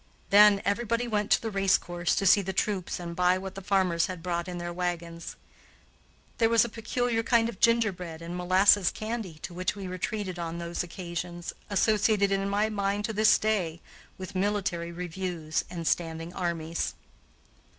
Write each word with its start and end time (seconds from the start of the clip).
Then 0.31 0.63
everybody 0.65 1.07
went 1.07 1.29
to 1.29 1.41
the 1.43 1.51
race 1.51 1.77
course 1.77 2.15
to 2.15 2.25
see 2.25 2.41
the 2.41 2.53
troops 2.53 2.99
and 2.99 3.15
buy 3.15 3.37
what 3.37 3.53
the 3.53 3.61
farmers 3.61 4.07
had 4.07 4.23
brought 4.23 4.47
in 4.47 4.57
their 4.57 4.73
wagons. 4.73 5.35
There 6.39 6.49
was 6.49 6.65
a 6.65 6.69
peculiar 6.69 7.21
kind 7.21 7.47
of 7.47 7.59
gingerbread 7.59 8.19
and 8.19 8.35
molasses 8.35 8.89
candy 8.89 9.35
to 9.43 9.53
which 9.53 9.75
we 9.75 9.87
were 9.87 9.99
treated 9.99 10.39
on 10.39 10.57
those 10.57 10.81
occasions, 10.81 11.53
associated 11.69 12.31
in 12.31 12.49
my 12.49 12.67
mind 12.67 13.05
to 13.05 13.13
this 13.13 13.37
day 13.37 13.79
with 14.17 14.33
military 14.33 14.91
reviews 14.91 15.63
and 15.69 15.85
standing 15.85 16.33
armies. 16.33 16.95